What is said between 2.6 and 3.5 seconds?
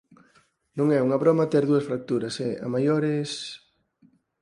a maiores…